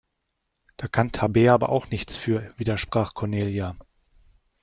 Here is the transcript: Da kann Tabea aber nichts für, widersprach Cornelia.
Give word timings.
Da 0.77 0.87
kann 0.87 1.11
Tabea 1.11 1.53
aber 1.53 1.79
nichts 1.91 2.17
für, 2.17 2.55
widersprach 2.57 3.13
Cornelia. 3.13 3.75